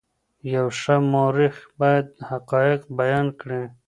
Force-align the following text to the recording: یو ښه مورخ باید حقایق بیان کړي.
یو 0.53 0.67
ښه 0.79 0.95
مورخ 1.11 1.55
باید 1.79 2.07
حقایق 2.29 2.81
بیان 2.99 3.27
کړي. 3.39 3.63